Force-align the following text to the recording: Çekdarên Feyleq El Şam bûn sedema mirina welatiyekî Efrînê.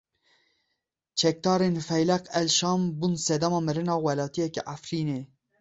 Çekdarên 1.19 1.75
Feyleq 1.87 2.23
El 2.39 2.47
Şam 2.57 2.81
bûn 2.99 3.13
sedema 3.27 3.59
mirina 3.67 3.95
welatiyekî 4.05 4.61
Efrînê. 4.75 5.19